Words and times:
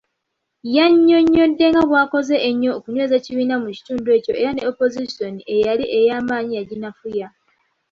Yannyonnyodde 0.75 1.65
nga 1.71 1.83
bw'akoze 1.89 2.35
ennyo 2.49 2.69
okunyweza 2.77 3.13
ekibiina 3.17 3.55
mu 3.63 3.69
kitundu 3.75 4.07
ekyo 4.17 4.33
era 4.41 4.51
ne 4.53 4.63
Opozisoni 4.71 5.41
eyali 5.55 5.85
ey'amanyi 5.97 6.53
yaginafuya. 6.59 7.27